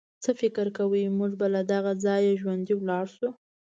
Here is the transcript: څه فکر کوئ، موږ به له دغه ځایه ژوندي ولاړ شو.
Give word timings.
څه 0.23 0.31
فکر 0.41 0.65
کوئ، 0.77 1.03
موږ 1.17 1.31
به 1.39 1.47
له 1.55 1.61
دغه 1.71 1.91
ځایه 2.05 2.39
ژوندي 2.41 2.73
ولاړ 2.77 3.05
شو. 3.15 3.29